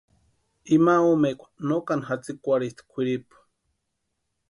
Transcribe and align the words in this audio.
Ima 0.75 0.93
omekwa 1.11 1.47
no 1.67 1.75
kani 1.87 2.03
jatsïkwarhisti 2.07 2.81
kwʼiripu. 2.91 3.37